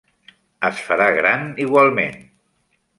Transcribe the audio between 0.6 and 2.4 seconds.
Es farà gran igualment.